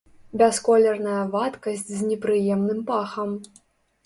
Бясколерная 0.41 1.19
вадкасць 1.35 1.85
з 1.99 2.09
непрыемным 2.09 2.81
пахам. 2.89 3.29